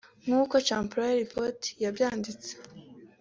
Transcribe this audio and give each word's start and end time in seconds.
nk’uko 0.23 0.55
Chimpreports 0.67 1.67
yabyanditse 1.83 2.51